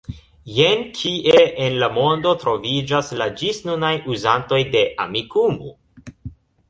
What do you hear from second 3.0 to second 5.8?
la ĝisnunaj uzantoj de Amikumu.